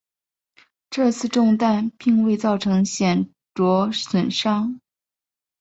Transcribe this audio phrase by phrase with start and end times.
[0.89, 4.81] 这次中弹并未造成显着损伤。